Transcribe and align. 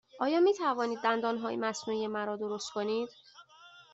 آیا 0.19 0.39
می 0.39 0.53
توانید 0.53 0.99
دندانهای 1.01 1.55
مصنوعی 1.57 2.07
مرا 2.07 2.35
درست 2.35 2.69
کنید؟ 2.73 3.09